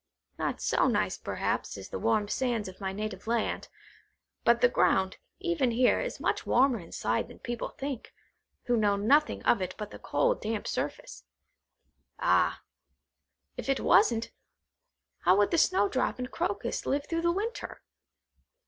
[0.39, 3.67] Not so nice, perhaps, as the warm sands of my native land;
[4.43, 8.11] but the ground, even here, is much warmer inside it than people think,
[8.63, 11.25] who know nothing of it but the cold damp surface.
[12.17, 12.63] Ah,
[13.57, 14.31] if it wasn't,
[15.19, 17.83] how would the snowdrop and crocus live through the winter?